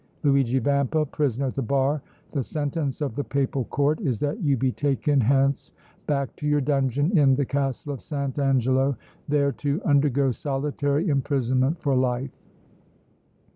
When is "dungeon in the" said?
6.59-7.45